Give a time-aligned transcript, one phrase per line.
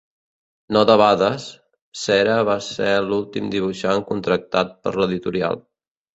[0.77, 1.45] No debades,
[2.05, 5.63] Cera va ser l'últim dibuixant contractat per l'editorial.